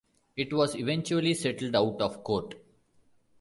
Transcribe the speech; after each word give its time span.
It 0.35 0.51
was 0.51 0.73
eventually 0.75 1.35
settled 1.35 1.75
out 1.75 2.01
of 2.01 2.23
court. 2.23 2.55